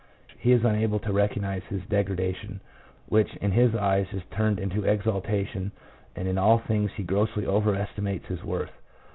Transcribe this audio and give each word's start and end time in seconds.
He 0.39 0.51
is 0.51 0.65
unable 0.65 0.97
to 1.01 1.13
recognize 1.13 1.61
his 1.65 1.83
degradation, 1.85 2.59
which 3.07 3.35
in 3.35 3.51
his 3.51 3.75
eyes 3.75 4.07
is 4.13 4.23
turned 4.31 4.59
into 4.59 4.83
exaltation, 4.83 5.71
and 6.15 6.27
in 6.27 6.39
all 6.39 6.57
things 6.57 6.89
he 6.95 7.03
grossly 7.03 7.45
over 7.45 7.75
estimates 7.75 8.25
his 8.25 8.43
worth. 8.43 8.71